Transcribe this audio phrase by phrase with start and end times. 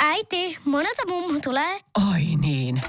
[0.00, 1.80] Äiti, monelta mummu tulee?
[2.12, 2.80] Oi niin.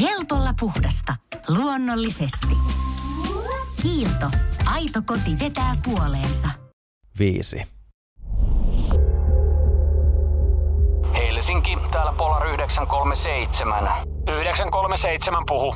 [0.00, 1.16] Helpolla puhdasta.
[1.48, 2.56] Luonnollisesti.
[3.82, 4.26] Kiilto.
[4.64, 6.48] Aito koti vetää puoleensa.
[7.18, 7.62] Viisi.
[11.16, 13.88] Helsinki, täällä Polar 937.
[14.28, 15.74] 937 puhu.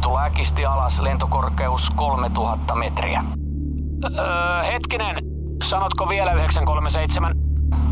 [0.00, 3.24] Tulla äkisti alas, lentokorkeus 3000 metriä.
[4.18, 5.16] Öö, hetkinen,
[5.62, 7.34] sanotko vielä 937?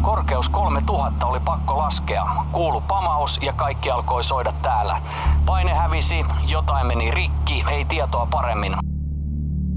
[0.02, 2.26] Korkeus 3000 oli pakko laskea.
[2.52, 5.00] Kuulu pamaus ja kaikki alkoi soida täällä.
[5.46, 8.76] Paine hävisi, jotain meni rikki, ei tietoa paremmin.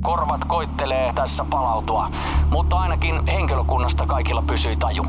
[0.02, 2.12] Korvat koittelee tässä palautua,
[2.50, 5.04] mutta ainakin henkilökunnasta kaikilla pysyi taju.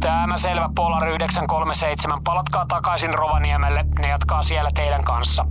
[0.00, 2.20] Tämä selvä Polar 937.
[2.24, 3.84] Palatkaa takaisin Rovaniemelle.
[3.98, 5.46] Ne jatkaa siellä teidän kanssa.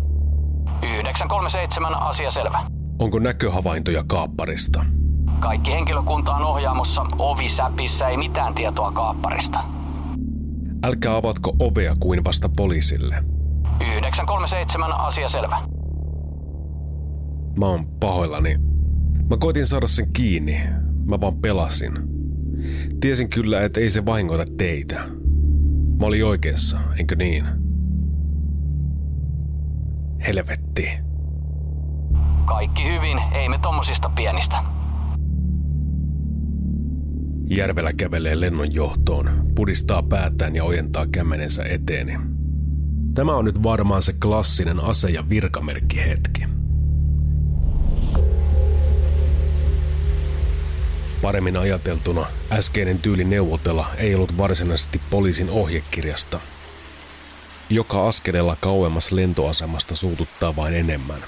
[0.83, 2.59] 937 asia selvä.
[2.99, 4.85] Onko näköhavaintoja kaapparista?
[5.39, 9.59] Kaikki henkilökunta on ohjaamossa ovisäpissä, ei mitään tietoa kaapparista.
[10.83, 13.23] Älkää avatko ovea kuin vasta poliisille.
[13.97, 15.57] 937 asia selvä.
[17.59, 18.57] Mä oon pahoillani.
[19.29, 20.61] Mä koitin saada sen kiinni.
[21.05, 21.93] Mä vaan pelasin.
[23.01, 24.95] Tiesin kyllä, että ei se vahingoita teitä.
[25.99, 27.62] Mä olin oikeassa, enkö niin?
[30.27, 30.89] Helvetti.
[32.45, 34.57] Kaikki hyvin, ei me tommosista pienistä.
[37.49, 42.19] Järvellä kävelee lennon johtoon, pudistaa päätään ja ojentaa kämmenensä eteeni.
[43.13, 46.45] Tämä on nyt varmaan se klassinen ase- ja virkamerkkihetki.
[51.21, 56.39] Paremmin ajateltuna, äskeinen tyyli neuvotella ei ollut varsinaisesti poliisin ohjekirjasta.
[57.73, 61.23] Joka askeleella kauemmas lentoasemasta suututtaa vain enemmän.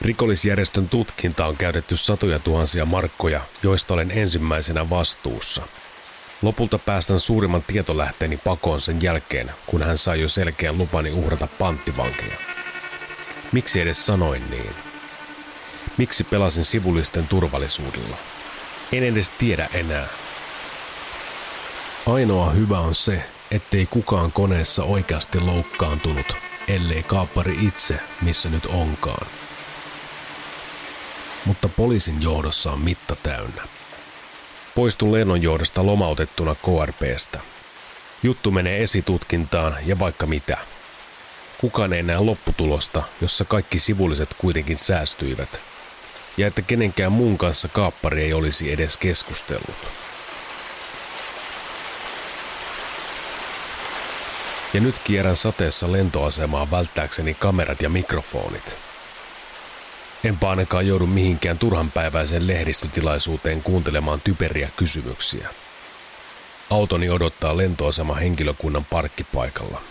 [0.00, 5.62] Rikollisjärjestön tutkinta on käytetty satoja tuhansia markkoja, joista olen ensimmäisenä vastuussa.
[6.42, 12.36] Lopulta päästän suurimman tietolähteeni pakoon sen jälkeen, kun hän sai jo selkeän lupani uhrata panttivankeja.
[13.52, 14.74] Miksi edes sanoin niin?
[15.96, 18.16] Miksi pelasin sivullisten turvallisuudella?
[18.92, 20.06] En edes tiedä enää.
[22.06, 26.26] Ainoa hyvä on se, ettei kukaan koneessa oikeasti loukkaantunut,
[26.68, 29.26] ellei kaappari itse, missä nyt onkaan.
[31.44, 33.62] Mutta poliisin johdossa on mitta täynnä.
[34.74, 37.40] Poistun lennon johdosta lomautettuna KRPstä.
[38.22, 40.58] Juttu menee esitutkintaan ja vaikka mitä.
[41.58, 45.60] Kukaan ei näe lopputulosta, jossa kaikki sivulliset kuitenkin säästyivät–
[46.36, 50.05] ja että kenenkään muun kanssa kaappari ei olisi edes keskustellut.
[54.76, 58.76] Ja nyt kierrän sateessa lentoasemaa välttääkseni kamerat ja mikrofonit.
[60.24, 65.48] Enpä ainakaan joudu mihinkään turhanpäiväiseen lehdistötilaisuuteen kuuntelemaan typeriä kysymyksiä.
[66.70, 69.82] Autoni odottaa lentoasema henkilökunnan parkkipaikalla.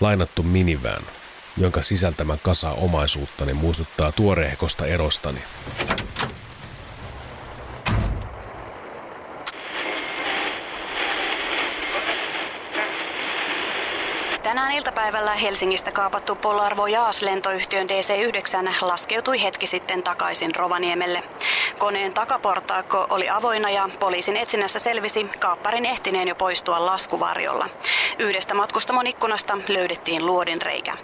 [0.00, 1.02] Lainattu minivään–
[1.56, 5.42] jonka sisältämä kasa omaisuuttani muistuttaa tuorehkosta erostani.
[15.04, 21.22] Iltapäivällä Helsingistä kaapattu Polar Voyage lentoyhtiön DC-9 laskeutui hetki sitten takaisin Rovaniemelle.
[21.78, 27.68] Koneen takaportaakko oli avoinna ja poliisin etsinnässä selvisi kaapparin ehtineen jo poistua laskuvarjolla.
[28.18, 30.96] Yhdestä matkustamon ikkunasta löydettiin luodin reikä.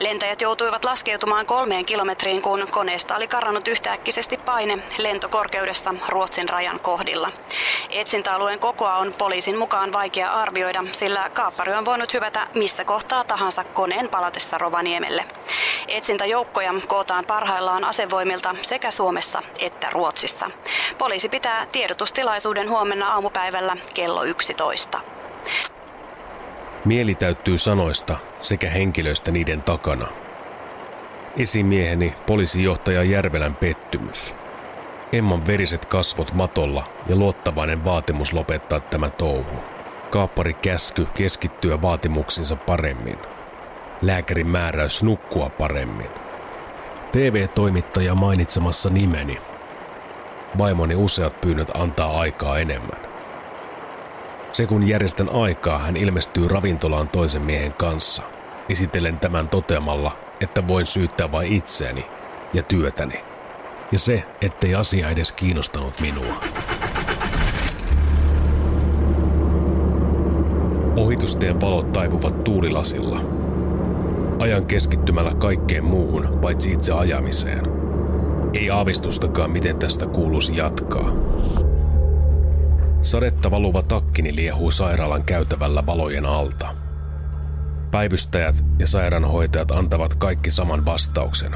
[0.00, 7.32] Lentäjät joutuivat laskeutumaan kolmeen kilometriin, kun koneesta oli karannut yhtäkkisesti paine lentokorkeudessa Ruotsin rajan kohdilla.
[7.90, 13.64] Etsintäalueen kokoa on poliisin mukaan vaikea arvioida, sillä kaappari on voinut hyvätä missä kohtaa tahansa
[13.64, 15.24] koneen palatessa Rovaniemelle.
[15.88, 20.50] Etsintäjoukkoja kootaan parhaillaan asevoimilta sekä Suomessa että Ruotsissa.
[20.98, 25.00] Poliisi pitää tiedotustilaisuuden huomenna aamupäivällä kello 11.
[26.86, 30.06] Mieli täyttyy sanoista sekä henkilöistä niiden takana.
[31.36, 34.34] Esimieheni poliisijohtaja Järvelän pettymys.
[35.12, 39.56] Emman veriset kasvot matolla ja luottavainen vaatimus lopettaa tämä touhu.
[40.10, 43.18] Kaappari käsky keskittyä vaatimuksinsa paremmin.
[44.02, 46.10] Lääkärin määräys nukkua paremmin.
[47.12, 49.38] TV-toimittaja mainitsemassa nimeni.
[50.58, 53.05] Vaimoni useat pyynnöt antaa aikaa enemmän.
[54.56, 58.22] Se kun järjestän aikaa, hän ilmestyy ravintolaan toisen miehen kanssa.
[58.68, 62.06] Esitellen tämän toteamalla, että voin syyttää vain itseäni
[62.52, 63.24] ja työtäni.
[63.92, 66.34] Ja se, ettei asia edes kiinnostanut minua.
[70.96, 73.20] Ohitusteen valot taipuvat tuulilasilla.
[74.38, 77.62] ajan keskittymällä kaikkeen muuhun paitsi itse ajamiseen.
[78.54, 81.12] Ei aavistustakaan, miten tästä kuuluisi jatkaa.
[83.02, 86.74] Sadetta valuva takkini liehuu sairaalan käytävällä valojen alta.
[87.90, 91.52] Päivystäjät ja sairaanhoitajat antavat kaikki saman vastauksen.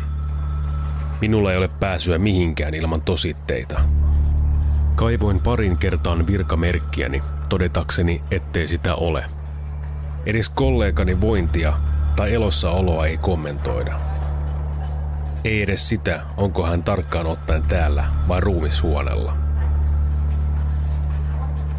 [1.20, 3.80] Minulla ei ole pääsyä mihinkään ilman tositteita.
[4.94, 9.24] Kaivoin parin kertaan virkamerkkiäni todetakseni, ettei sitä ole.
[10.26, 11.72] Edes kollegani vointia
[12.16, 13.94] tai elossaoloa ei kommentoida.
[15.44, 19.49] Ei edes sitä, onko hän tarkkaan ottaen täällä vai ruumishuoneella.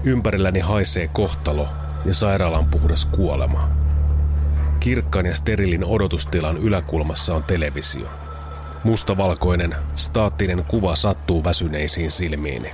[0.03, 1.67] Ympärilläni haisee kohtalo
[2.05, 3.69] ja sairaalan puhdas kuolema.
[4.79, 8.07] Kirkkaan ja sterilin odotustilan yläkulmassa on televisio.
[8.83, 12.71] Mustavalkoinen, staattinen kuva sattuu väsyneisiin silmiini.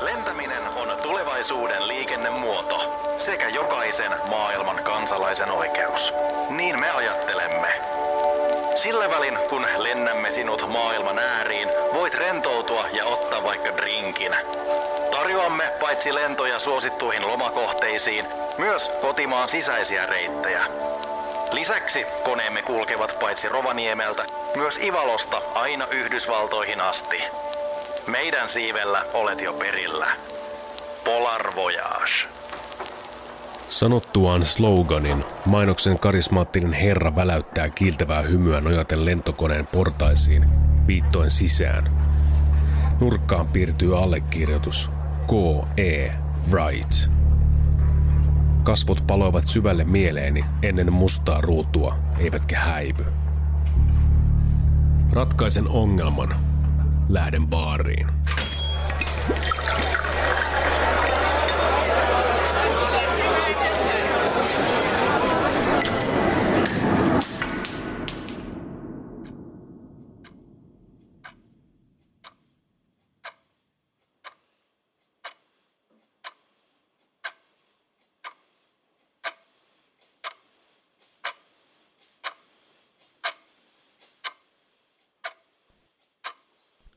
[0.00, 6.12] Lentäminen on tulevaisuuden liikennemuoto sekä jokaisen maailman kansalaisen oikeus.
[6.50, 7.68] Niin me ajattelemme.
[8.74, 14.32] Sillä välin, kun lennämme sinut maailman ääriin, voit rentoutua ja ottaa vaikka drinkin.
[15.18, 18.24] Tarjoamme paitsi lentoja suosittuihin lomakohteisiin,
[18.58, 20.64] myös kotimaan sisäisiä reittejä.
[21.52, 24.24] Lisäksi koneemme kulkevat paitsi Rovaniemeltä,
[24.56, 27.22] myös Ivalosta aina Yhdysvaltoihin asti.
[28.06, 30.06] Meidän siivellä olet jo perillä.
[31.04, 32.28] Polar Voyage.
[33.68, 40.44] Sanottuaan sloganin, mainoksen karismaattinen herra väläyttää kiiltävää hymyä nojaten lentokoneen portaisiin,
[40.86, 41.84] viittoen sisään.
[43.00, 44.90] Nurkkaan piirtyy allekirjoitus
[45.28, 46.10] K.E.
[46.50, 47.10] Wright.
[48.62, 53.04] Kasvot paloivat syvälle mieleeni ennen mustaa ruutua, eivätkä häivy.
[55.12, 56.34] Ratkaisen ongelman.
[57.08, 58.08] Lähden baariin.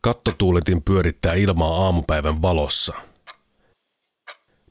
[0.02, 2.94] Kattotuuletin pyörittää ilmaa aamupäivän valossa.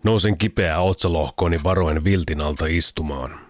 [0.04, 3.40] Nousen kipeää otsalohkooni varoen viltin alta istumaan.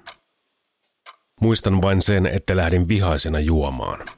[1.41, 4.09] Muistan vain sen, että lähdin vihaisena juomaan.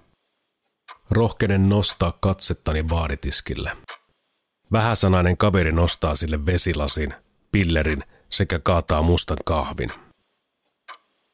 [1.11, 3.77] Rohkenen nostaa katsettani baaritiskille.
[4.73, 7.15] Vähäsanainen kaveri nostaa sille vesilasin,
[7.53, 9.89] pillerin sekä kaataa mustan kahvin.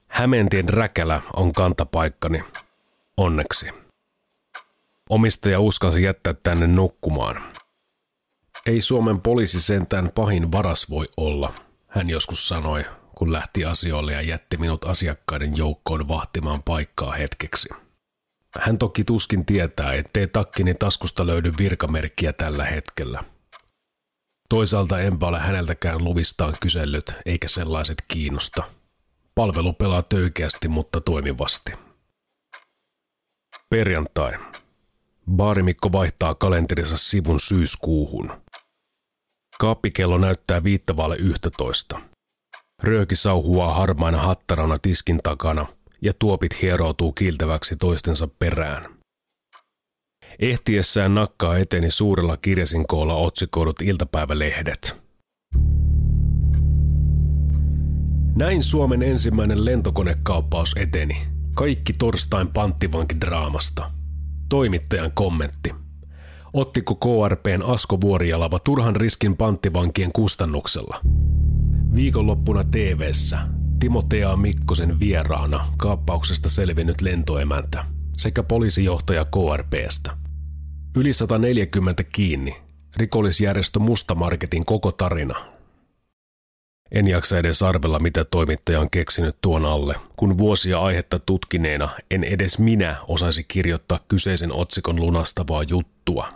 [0.08, 2.44] Hämeentien räkälä on kantapaikkani.
[3.16, 3.87] Onneksi.
[5.08, 7.42] Omistaja uskalsi jättää tänne nukkumaan.
[8.66, 11.54] Ei Suomen poliisi sentään pahin varas voi olla,
[11.86, 12.84] hän joskus sanoi,
[13.16, 17.68] kun lähti asioille ja jätti minut asiakkaiden joukkoon vahtimaan paikkaa hetkeksi.
[18.60, 23.24] Hän toki tuskin tietää, ettei takkini taskusta löydy virkamerkkiä tällä hetkellä.
[24.48, 28.62] Toisaalta enpä ole häneltäkään luvistaan kysellyt, eikä sellaiset kiinnosta.
[29.34, 31.72] Palvelu pelaa töykeästi, mutta toimivasti.
[33.70, 34.32] Perjantai.
[35.36, 38.42] Baarimikko vaihtaa kalenterissa sivun syyskuuhun.
[39.60, 42.00] Kaappikello näyttää viittavalle 11.
[42.82, 45.66] Rööki sauhuaa harmaina hattarana tiskin takana
[46.02, 48.98] ja tuopit hieroutuu kiiltäväksi toistensa perään.
[50.38, 55.02] Ehtiessään nakkaa eteni suurella kirjasinkoolla otsikoidut iltapäivälehdet.
[58.36, 61.26] Näin Suomen ensimmäinen lentokonekauppaus eteni.
[61.54, 63.90] Kaikki torstain panttivankidraamasta–
[64.48, 65.74] Toimittajan kommentti.
[66.52, 71.00] Ottiko KRPn Asko Vuorijalava turhan riskin panttivankien kustannuksella?
[71.94, 73.38] Viikonloppuna TV:ssä
[73.80, 77.84] Timotea Mikkosen vieraana kaappauksesta selvinnyt lentoemäntä
[78.16, 80.16] sekä poliisijohtaja KRPstä.
[80.96, 82.56] Yli 140 kiinni.
[82.96, 85.57] Rikollisjärjestö Mustamarketin koko tarina
[86.92, 92.24] en jaksa edes arvella, mitä toimittaja on keksinyt tuon alle, kun vuosia aihetta tutkineena en
[92.24, 96.28] edes minä osaisi kirjoittaa kyseisen otsikon lunastavaa juttua.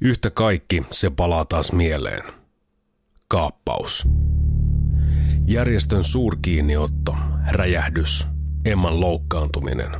[0.00, 2.24] Yhtä kaikki se palaa taas mieleen.
[3.28, 4.08] Kaappaus.
[5.46, 7.16] Järjestön suurkiinniotto,
[7.50, 8.26] räjähdys,
[8.64, 9.90] Emman loukkaantuminen.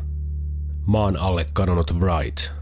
[0.86, 2.52] Maan alle kadonnut Wright.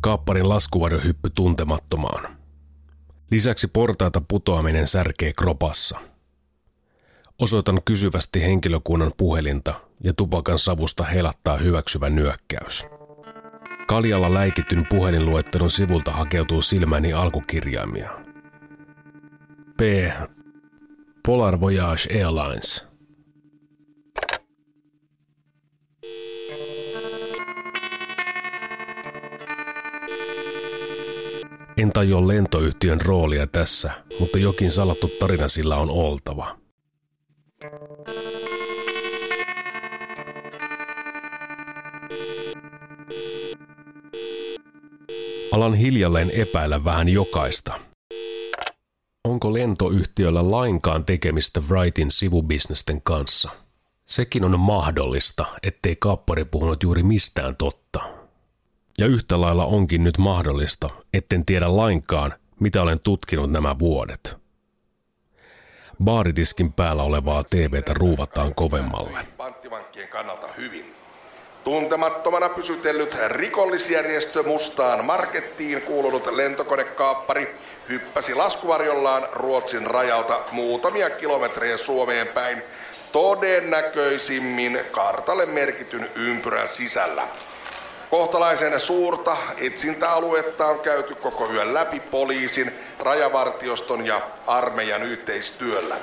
[0.00, 2.35] Kaapparin laskuvarjohyppy tuntemattomaan–
[3.30, 5.98] Lisäksi portaita putoaminen särkee kropassa.
[7.38, 12.86] Osoitan kysyvästi henkilökunnan puhelinta ja tupakan savusta helattaa hyväksyvä nyökkäys.
[13.86, 18.10] Kaljalla läikityn puhelinluettelon sivulta hakeutuu silmäni alkukirjaimia.
[19.76, 19.80] P.
[21.26, 22.86] Polar Voyage Airlines.
[31.76, 33.90] En tajua lentoyhtiön roolia tässä,
[34.20, 36.58] mutta jokin salattu tarina sillä on oltava.
[45.52, 47.80] Alan hiljalleen epäillä vähän jokaista.
[49.24, 53.50] Onko lentoyhtiöllä lainkaan tekemistä Wrightin sivubisnesten kanssa?
[54.06, 58.15] Sekin on mahdollista, ettei kappari puhunut juuri mistään totta.
[58.98, 64.36] Ja yhtä lailla onkin nyt mahdollista, etten tiedä lainkaan, mitä olen tutkinut nämä vuodet.
[66.04, 69.18] Baaritiskin päällä olevaa TVtä ruuvataan kovemmalle.
[69.36, 70.94] Panttivankkien kannalta hyvin.
[71.64, 77.54] Tuntemattomana pysytellyt rikollisjärjestö Mustaan Markettiin kuulunut lentokonekaappari
[77.88, 82.62] hyppäsi laskuvarjollaan Ruotsin rajalta muutamia kilometrejä Suomeen päin,
[83.12, 87.28] todennäköisimmin kartalle merkityn ympyrän sisällä.
[88.10, 95.96] Kohtalaisen suurta etsintäaluetta on käyty koko yön läpi poliisin, rajavartioston ja armeijan yhteistyöllä.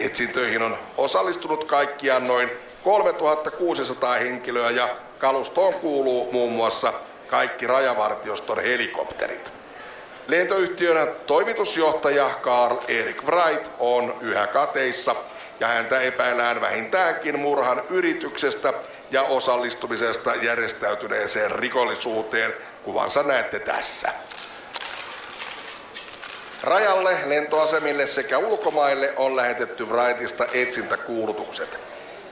[0.00, 2.50] Etsintöihin on osallistunut kaikkiaan noin
[2.84, 4.88] 3600 henkilöä ja
[5.18, 6.92] kalustoon kuuluu muun muassa
[7.26, 9.52] kaikki rajavartioston helikopterit.
[10.28, 15.16] Lentoyhtiön toimitusjohtaja Carl Erik Wright on yhä kateissa
[15.60, 18.72] ja häntä epäillään vähintäänkin murhan yrityksestä
[19.10, 22.54] ja osallistumisesta järjestäytyneeseen rikollisuuteen.
[22.82, 24.12] Kuvansa näette tässä.
[26.62, 31.78] Rajalle, lentoasemille sekä ulkomaille on lähetetty Wrightista etsintäkuulutukset.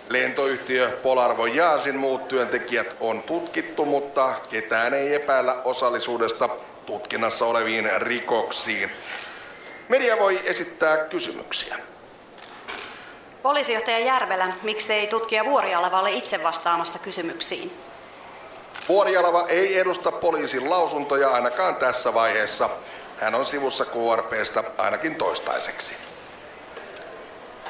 [0.08, 6.48] Lentoyhtiö Polar Voyagein muut työntekijät on tutkittu, mutta ketään ei epäillä osallisuudesta
[6.86, 8.90] tutkinnassa oleviin rikoksiin.
[9.88, 11.78] Media voi esittää kysymyksiä.
[13.42, 17.72] Poliisijohtaja Järvelä, miksei tutkija Vuorialava ole itse vastaamassa kysymyksiin?
[18.88, 22.70] Vuorialava ei edusta poliisin lausuntoja ainakaan tässä vaiheessa.
[23.20, 25.94] Hän on sivussa KRPstä ainakin toistaiseksi.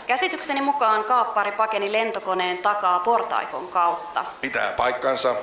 [0.06, 4.25] Käsitykseni mukaan kaappari pakeni lentokoneen takaa portaikon kautta.
[4.40, 5.34] Pitää paikkansa.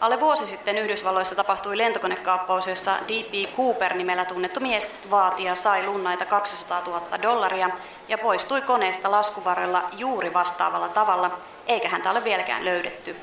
[0.00, 3.56] Alle vuosi sitten Yhdysvalloissa tapahtui lentokonekaappaus, jossa D.P.
[3.56, 7.70] Cooper nimellä tunnettu mies vaati ja sai lunnaita 200 000 dollaria
[8.08, 13.16] ja poistui koneesta laskuvarrella juuri vastaavalla tavalla, eikä häntä ole vieläkään löydetty.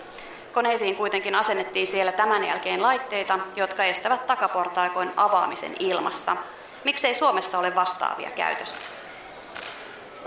[0.53, 6.37] Koneisiin kuitenkin asennettiin siellä tämän jälkeen laitteita, jotka estävät takaportaikoin avaamisen ilmassa.
[6.83, 8.79] Miksei Suomessa ole vastaavia käytössä?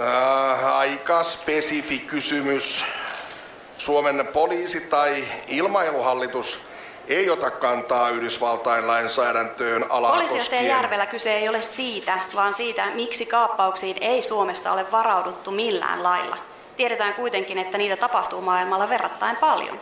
[0.01, 2.85] Äh, aika spesifi kysymys.
[3.79, 6.61] Suomen poliisi tai ilmailuhallitus
[7.09, 13.27] ei ota kantaa Yhdysvaltain lainsäädäntöön alaa Poliisijohtaja Järvelä kyse ei ole siitä, vaan siitä, miksi
[13.27, 16.39] kaappauksiin ei Suomessa ole varauduttu millään lailla.
[16.77, 19.81] Tiedetään kuitenkin, että niitä tapahtuu maailmalla verrattain paljon.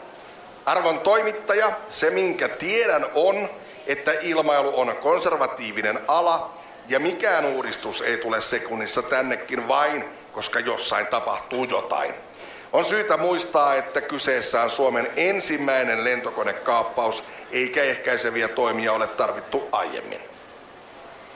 [0.67, 3.49] Arvon toimittaja, se minkä tiedän on,
[3.87, 6.51] että ilmailu on konservatiivinen ala
[6.89, 12.26] ja mikään uudistus ei tule sekunnissa tännekin vain, koska jossain tapahtuu jotain.
[12.73, 20.21] On syytä muistaa, että kyseessä on Suomen ensimmäinen lentokonekaappaus, eikä ehkäiseviä toimia ole tarvittu aiemmin.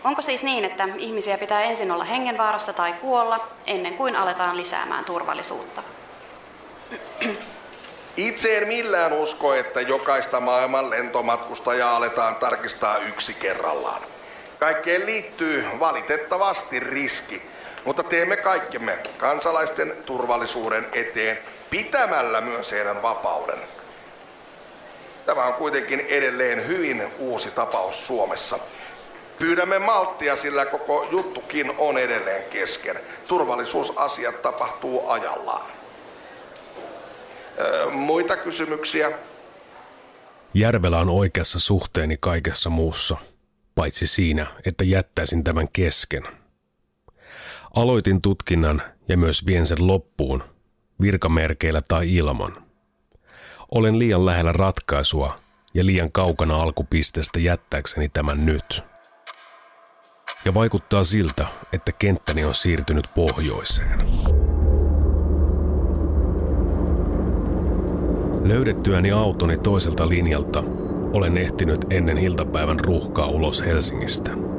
[0.05, 5.05] Onko siis niin, että ihmisiä pitää ensin olla hengenvaarassa tai kuolla, ennen kuin aletaan lisäämään
[5.05, 5.83] turvallisuutta?
[8.17, 14.03] Itse en millään usko, että jokaista maailman lentomatkustajaa aletaan tarkistaa yksi kerrallaan.
[14.59, 17.43] Kaikkeen liittyy valitettavasti riski,
[17.85, 21.39] mutta teemme kaikkemme kansalaisten turvallisuuden eteen
[21.71, 23.59] pitämällä myös heidän vapauden.
[25.27, 28.59] Tämä on kuitenkin edelleen hyvin uusi tapaus Suomessa.
[29.39, 33.01] Pyydämme malttia, sillä koko juttukin on edelleen kesken.
[33.29, 35.71] Turvallisuusasiat tapahtuu ajallaan.
[37.59, 39.13] Öö, muita kysymyksiä?
[40.55, 43.17] Järvelä on oikeassa suhteeni kaikessa muussa,
[43.75, 46.23] paitsi siinä, että jättäisin tämän kesken–
[47.75, 50.43] Aloitin tutkinnan ja myös vien sen loppuun,
[51.00, 52.62] virkamerkeillä tai ilman.
[53.71, 55.37] Olen liian lähellä ratkaisua
[55.75, 58.83] ja liian kaukana alkupisteestä jättääkseni tämän nyt.
[60.45, 63.99] Ja vaikuttaa siltä, että kenttäni on siirtynyt pohjoiseen.
[68.45, 70.62] Löydettyäni autoni toiselta linjalta
[71.15, 74.31] olen ehtinyt ennen iltapäivän ruuhkaa ulos Helsingistä–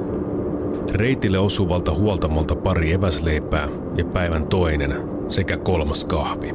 [0.89, 6.53] Reitille osuvalta huoltamolta pari eväsleipää ja päivän toinen sekä kolmas kahvi.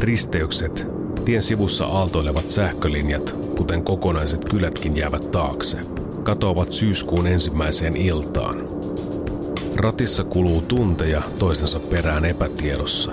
[0.00, 0.86] Risteykset,
[1.24, 5.78] tien sivussa aaltoilevat sähkölinjat, kuten kokonaiset kylätkin jäävät taakse,
[6.22, 8.54] katoavat syyskuun ensimmäiseen iltaan.
[9.76, 13.12] Ratissa kuluu tunteja toistensa perään epätiedossa.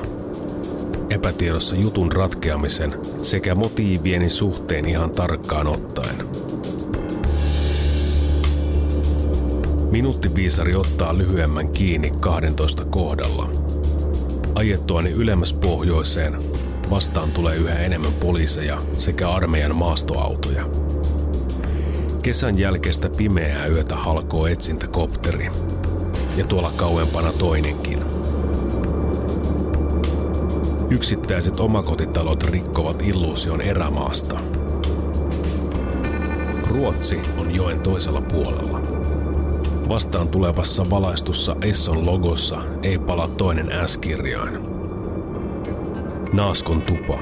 [1.10, 6.16] Epätiedossa jutun ratkeamisen sekä motiivieni suhteen ihan tarkkaan ottaen–
[9.98, 13.50] Minuuttipiisari ottaa lyhyemmän kiinni 12 kohdalla.
[14.56, 16.38] Ajettuani ylemmäs pohjoiseen
[16.90, 20.64] vastaan tulee yhä enemmän poliiseja sekä armeijan maastoautoja.
[22.22, 25.52] Kesän jälkeistä pimeää yötä halkoo etsintäkopteri.
[26.36, 28.00] Ja tuolla kauempana toinenkin.
[30.90, 34.40] Yksittäiset omakotitalot rikkovat illuusion erämaasta.
[36.68, 38.77] Ruotsi on joen toisella puolella.
[39.90, 44.60] Vastaan tulevassa valaistussa Esson logossa ei pala toinen S-kirjain.
[46.34, 47.20] Naaskon tupa.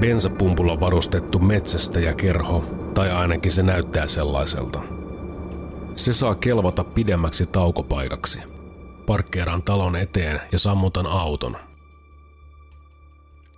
[0.00, 2.64] Bensapumpulla varustettu metsästä ja kerho,
[2.94, 4.82] tai ainakin se näyttää sellaiselta.
[5.94, 8.42] Se saa kelvata pidemmäksi taukopaikaksi.
[9.06, 11.56] Parkkeeraan talon eteen ja sammutan auton.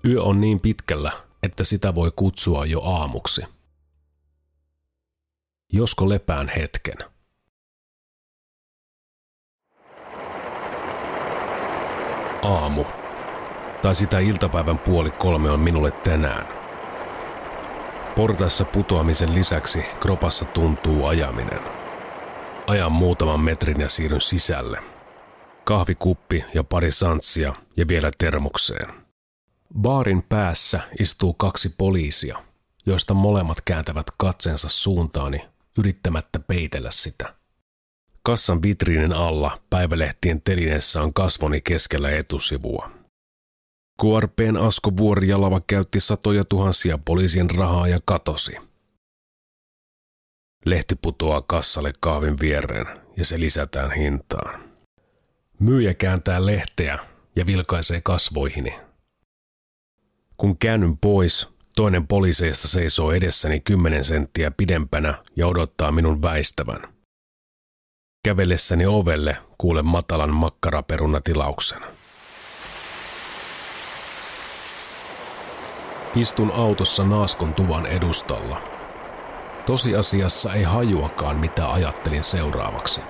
[0.05, 3.43] Yö on niin pitkällä, että sitä voi kutsua jo aamuksi.
[5.73, 7.16] Josko lepään hetken.
[12.43, 12.85] Aamu.
[13.83, 16.49] Tai sitä iltapäivän puoli kolme on minulle tänään.
[18.17, 21.61] Portaissa putoamisen lisäksi kropassa tuntuu ajaminen.
[22.67, 24.79] Ajan muutaman metrin ja siirryn sisälle.
[25.65, 28.95] Kahvikuppi ja pari santsia ja vielä termokseen.
[29.81, 32.39] Baarin päässä istuu kaksi poliisia,
[32.87, 35.41] joista molemmat kääntävät katsensa suuntaani
[35.79, 37.35] yrittämättä peitellä sitä.
[38.27, 42.91] Kassan vitriinin alla päivälehtien telineessä on kasvoni keskellä etusivua.
[44.01, 48.57] KRPn Asko Vuorijalava käytti satoja tuhansia poliisin rahaa ja katosi.
[50.65, 54.61] Lehti putoaa kassalle kahvin viereen ja se lisätään hintaan.
[55.61, 56.99] Myyjä kääntää lehteä
[57.37, 58.75] ja vilkaisee kasvoihini.
[60.37, 66.96] Kun käännyn pois, toinen poliiseista seisoo edessäni kymmenen senttiä pidempänä ja odottaa minun väistävän.
[68.27, 71.81] Kävellessäni ovelle kuulen matalan makkaraperunatilauksen.
[76.17, 78.63] Istun autossa naaskon tuvan edustalla.
[79.67, 83.01] Tosiasiassa ei hajuakaan, mitä ajattelin seuraavaksi.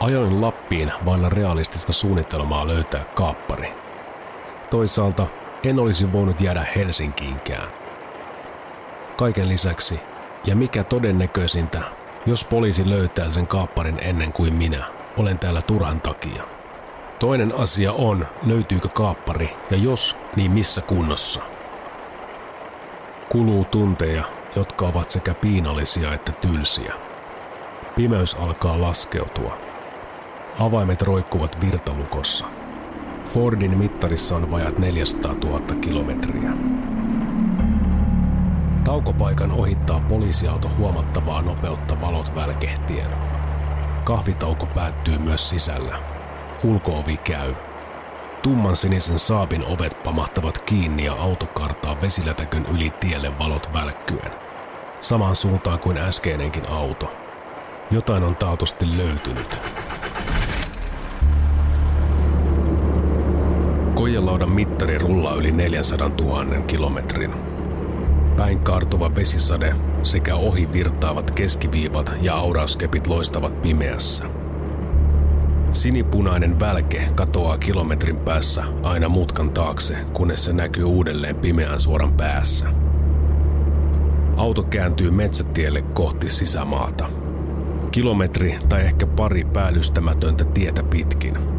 [0.00, 3.72] Ajoin Lappiin vailla realistista suunnitelmaa löytää kaappari.
[4.70, 5.26] Toisaalta
[5.62, 7.68] en olisi voinut jäädä Helsinkiinkään.
[9.16, 10.00] Kaiken lisäksi,
[10.44, 11.82] ja mikä todennäköisintä,
[12.28, 14.84] jos poliisi löytää sen kaapparin ennen kuin minä,
[15.16, 16.42] olen täällä turhan takia.
[17.18, 21.40] Toinen asia on, löytyykö kaappari, ja jos, niin missä kunnossa.
[23.28, 24.24] Kuluu tunteja,
[24.56, 26.94] jotka ovat sekä piinallisia että tylsiä.
[27.96, 29.58] Pimeys alkaa laskeutua.
[30.58, 32.44] Avaimet roikkuvat virtalukossa.
[33.26, 36.52] Fordin mittarissa on vajat 400 000 kilometriä.
[38.88, 43.10] Taukopaikan ohittaa poliisiauto huomattavaa nopeutta valot välkehtien.
[44.04, 45.98] Kahvitauko päättyy myös sisällä.
[46.64, 47.54] Ulkoovi käy.
[48.42, 54.32] Tumman sinisen saapin ovet pamahtavat kiinni ja auto kartaa vesilätäkön yli tielle valot välkkyen.
[55.00, 57.12] Samaan suuntaan kuin äskeinenkin auto.
[57.90, 59.58] Jotain on taatusti löytynyt.
[63.94, 67.47] Kojelaudan mittari rullaa yli 400 000 kilometrin
[68.38, 74.24] päin kaartuva vesisade sekä ohi virtaavat keskiviivat ja aurauskepit loistavat pimeässä.
[75.72, 82.66] Sinipunainen välke katoaa kilometrin päässä aina mutkan taakse, kunnes se näkyy uudelleen pimeän suoran päässä.
[84.36, 87.08] Auto kääntyy metsätielle kohti sisämaata.
[87.90, 91.38] Kilometri tai ehkä pari päällystämätöntä tietä pitkin–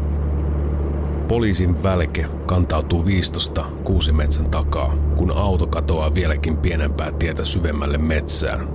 [1.30, 8.68] Poliisin välke kantautuu viistosta kuusimetsän takaa, kun auto katoaa vieläkin pienempää tietä syvemmälle metsään.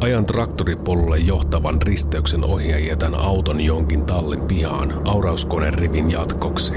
[0.00, 6.72] Ajan traktoripolulle johtavan risteyksen ohi ja jätän auton jonkin tallin pihaan aurauskoneen rivin jatkoksi.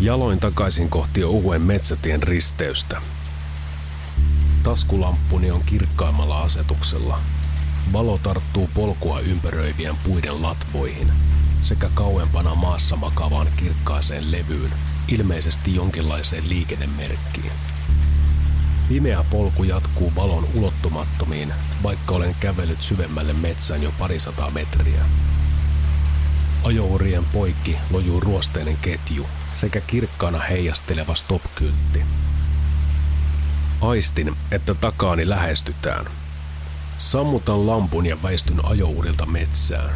[0.00, 3.02] Jaloin takaisin kohti ohuen metsätien risteystä.
[4.62, 7.18] Taskulamppuni on kirkkaimmalla asetuksella,
[7.92, 11.12] Valo tarttuu polkua ympäröivien puiden latvoihin
[11.60, 14.70] sekä kauempana maassa makavaan kirkkaaseen levyyn,
[15.08, 17.52] ilmeisesti jonkinlaiseen liikennemerkkiin.
[18.88, 25.04] Pimeä polku jatkuu valon ulottumattomiin, vaikka olen kävellyt syvemmälle metsään jo parisataa metriä.
[26.64, 32.02] Ajourien poikki lojuu ruosteinen ketju sekä kirkkaana heijasteleva stop-kyltti.
[33.80, 36.06] Aistin, että takaani lähestytään–
[36.98, 39.90] Sammutan lampun ja väistyn ajourilta metsään.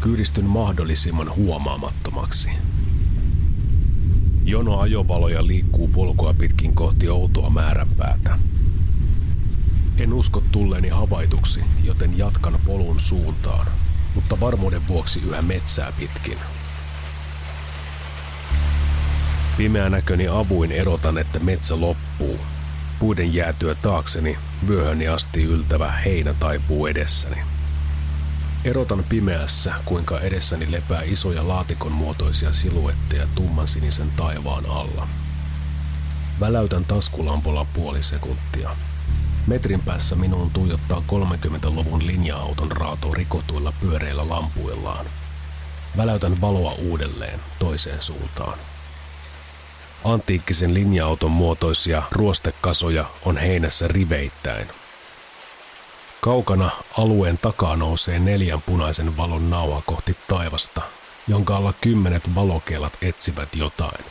[0.00, 2.48] Kyydistyn mahdollisimman huomaamattomaksi.
[4.44, 8.38] Jono ajovaloja liikkuu polkua pitkin kohti outoa määränpäätä.
[9.98, 13.66] En usko tulleeni havaituksi, joten jatkan polun suuntaan,
[14.14, 16.38] mutta varmuuden vuoksi yhä metsää pitkin.
[19.56, 22.38] Pimeä näköni avuin erotan, että metsä loppuu.
[22.98, 27.36] Puiden jäätyä taakseni vyöhöni asti yltävä heinä taipuu edessäni.
[28.64, 35.08] Erotan pimeässä, kuinka edessäni lepää isoja laatikon muotoisia siluetteja tumman sinisen taivaan alla.
[36.40, 38.76] Väläytän taskulampolla puoli sekuntia.
[39.46, 45.06] Metrin päässä minuun tuijottaa 30-luvun linja-auton raato rikotuilla pyöreillä lampuillaan.
[45.96, 48.58] Väläytän valoa uudelleen toiseen suuntaan.
[50.06, 54.68] Antiikkisen linja-auton muotoisia ruostekasoja on heinässä riveittäin.
[56.20, 60.82] Kaukana alueen takaa nousee neljän punaisen valon nauha kohti taivasta,
[61.28, 64.04] jonka alla kymmenet valokelat etsivät jotain.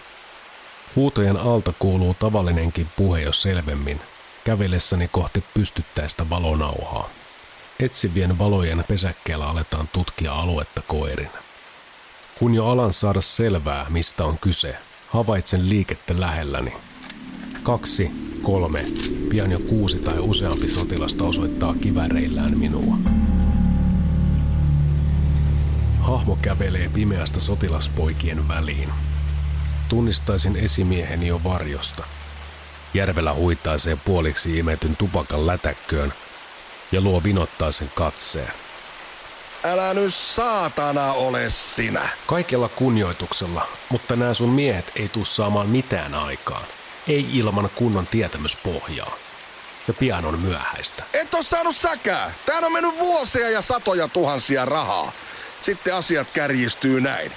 [0.96, 4.02] Huutojen alta kuuluu tavallinenkin puhe jo selvemmin,
[4.44, 7.10] kävellessäni kohti pystyttäistä valonauhaa.
[7.80, 11.32] Etsivien valojen pesäkkeellä aletaan tutkia aluetta koirin.
[12.40, 14.78] Kun jo alan saada selvää, mistä on kyse,
[15.10, 16.74] havaitsen liikettä lähelläni.
[17.64, 18.12] Kaksi,
[18.44, 18.86] kolme,
[19.30, 22.98] pian jo kuusi tai useampi sotilasta osoittaa kiväreillään minua.
[26.00, 28.90] Hahmo kävelee pimeästä sotilaspoikien väliin.
[29.90, 32.04] Tunnistaisin esimieheni jo varjosta.
[32.94, 36.14] Järvellä huitaisee puoliksi imetyn tupakan lätäkköön
[36.92, 38.65] ja luo vinottaisen katseen.
[39.66, 42.10] Älä nyt saatana ole sinä.
[42.28, 46.66] Kaikella kunnioituksella, mutta nämä sun miehet ei tuu saamaan mitään aikaan.
[47.08, 49.16] Ei ilman kunnon tietämyspohjaa.
[49.88, 51.04] Ja pian on myöhäistä.
[51.14, 52.32] Et oo saanut säkää.
[52.46, 55.12] Tää on mennyt vuosia ja satoja tuhansia rahaa.
[55.62, 57.32] Sitten asiat kärjistyy näin.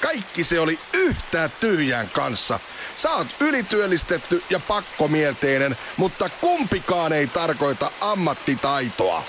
[0.00, 2.60] Kaikki se oli yhtä tyhjän kanssa.
[2.96, 9.24] Sä oot ylityöllistetty ja pakkomielteinen, mutta kumpikaan ei tarkoita ammattitaitoa.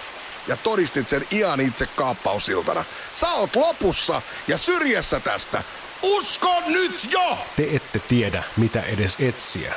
[0.50, 2.86] Ja todistit sen ihan itse kaappausiltana.
[3.16, 5.64] Sä oot lopussa ja syrjässä tästä.
[6.02, 7.38] Usko nyt jo!
[7.56, 9.74] Te ette tiedä, mitä edes etsiä.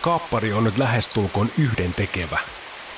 [0.00, 2.38] Kaappari on nyt lähestulkoon yhden tekevä.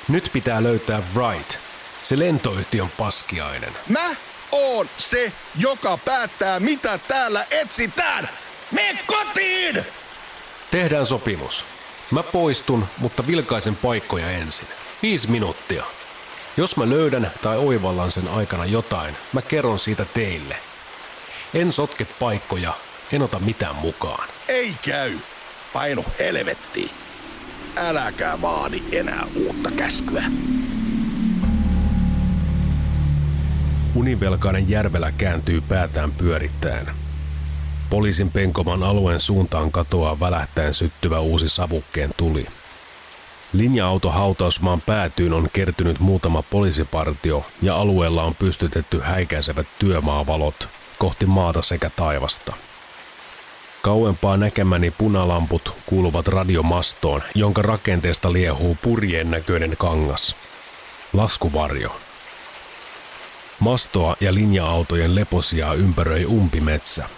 [0.09, 1.59] Nyt pitää löytää Wright,
[2.03, 3.73] se lentoyhtiön paskiainen.
[3.89, 4.15] Mä
[4.53, 8.29] oon se, joka päättää, mitä täällä etsitään.
[8.71, 9.85] Me kotiin!
[10.71, 11.65] Tehdään sopimus.
[12.11, 14.69] Mä poistun, mutta vilkaisen paikkoja ensin.
[15.03, 15.85] Viisi minuuttia.
[16.57, 20.57] Jos mä löydän tai oivallan sen aikana jotain, mä kerron siitä teille.
[21.55, 22.75] En sotke paikkoja,
[23.13, 24.29] en ota mitään mukaan.
[24.49, 25.13] Ei käy.
[25.73, 26.91] Painu helvettiin.
[27.77, 30.25] Äläkää vaadi enää uutta käskyä.
[33.95, 36.87] Univelkainen järvellä kääntyy päätään pyörittäen.
[37.91, 42.47] Poliisin penkoman alueen suuntaan katoaa välähtäen syttyvä uusi savukkeen tuli.
[43.53, 51.63] Linja-auto hautausmaan päätyyn on kertynyt muutama poliisipartio ja alueella on pystytetty häikäisevät työmaavalot kohti maata
[51.63, 52.53] sekä taivasta.
[53.83, 60.37] Kauempaa näkemäni punalamput kuuluvat radiomastoon, jonka rakenteesta liehuu purjeen näköinen kangas.
[61.13, 61.97] Laskuvarjo.
[63.61, 67.09] Mastoa ja linja-autojen leposiaa ympäröi umpimetsä.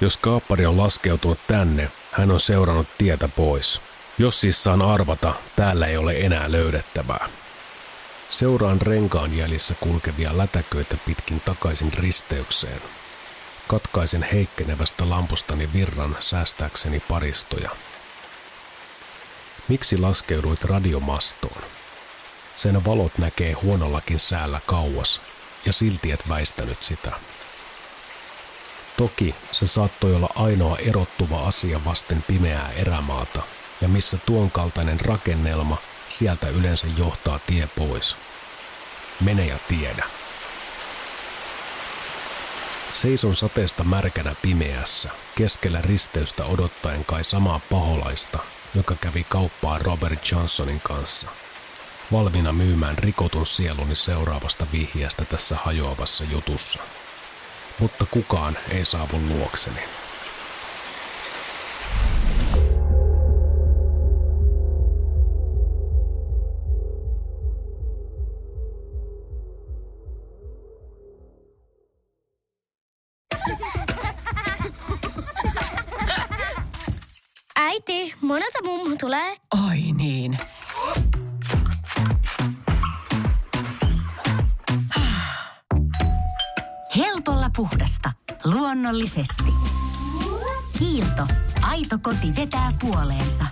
[0.00, 3.80] Jos kaappari on laskeutunut tänne, hän on seurannut tietä pois.
[4.18, 7.28] Jos siis saan arvata, täällä ei ole enää löydettävää.
[8.28, 12.82] Seuraan renkaan jäljissä kulkevia lätäköitä pitkin takaisin risteykseen.
[13.68, 17.70] Katkaisen heikkenevästä lampustani virran säästääkseni paristoja.
[19.68, 21.62] Miksi laskeuduit radiomastoon?
[22.54, 25.20] Sen valot näkee huonollakin säällä kauas,
[25.66, 27.12] ja silti et väistänyt sitä.
[28.96, 33.42] Toki se saattoi olla ainoa erottuva asia vasten pimeää erämaata,
[33.84, 35.76] ja missä tuon kaltainen rakennelma,
[36.08, 38.16] sieltä yleensä johtaa tie pois.
[39.20, 40.06] Mene ja tiedä.
[42.92, 48.38] Seison sateesta märkänä pimeässä, keskellä risteystä odottaen kai samaa paholaista,
[48.74, 51.28] joka kävi kauppaa Robert Johnsonin kanssa.
[52.12, 56.78] Valmiina myymään rikotun sieluni seuraavasta vihjeestä tässä hajoavassa jutussa.
[57.78, 59.80] Mutta kukaan ei saavu luokseni.
[78.94, 79.36] Mummu tulee?
[79.68, 80.36] Oi niin.
[86.96, 88.12] Helpolla puhdasta.
[88.44, 89.52] Luonnollisesti.
[90.78, 91.26] Kiilto.
[91.62, 93.44] Aito koti vetää puoleensa.